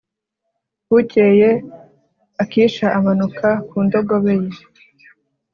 bukeye, 0.89 1.49
akisha 2.43 2.87
amanuka 2.97 3.47
ku 3.67 3.75
ndogobe 3.85 4.33
ye 4.43 4.51